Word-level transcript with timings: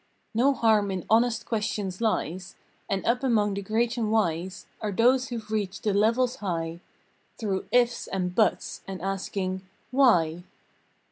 No 0.33 0.53
harm 0.53 0.89
in 0.89 1.05
honest 1.11 1.45
questions 1.45 2.01
lies, 2.01 2.55
And 2.89 3.05
up 3.05 3.21
among 3.23 3.53
the 3.53 3.61
great 3.61 3.97
and 3.97 4.11
wise 4.11 4.65
Are 4.81 4.91
those 4.91 5.27
who 5.27 5.37
ve 5.37 5.53
reached 5.53 5.83
the 5.83 5.93
levels 5.93 6.37
high 6.37 6.79
Through 7.37 7.67
"ifs," 7.71 8.07
and 8.07 8.33
"buts," 8.33 8.81
and 8.87 8.99
asking 9.03 9.61
"WHY?" 9.91 10.43